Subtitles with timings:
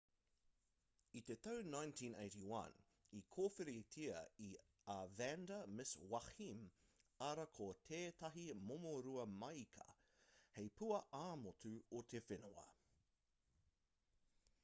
[1.19, 2.79] i te tau 1981
[3.17, 4.21] i kōwhiritia
[4.93, 6.65] a vanda miss joaquim
[7.27, 9.87] arā ko tētahi momorua māika
[10.57, 12.67] hei pua ā-motu o te whenua